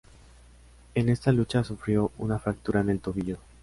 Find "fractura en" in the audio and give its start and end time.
2.39-2.89